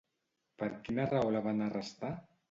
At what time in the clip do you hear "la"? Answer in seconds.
1.35-1.41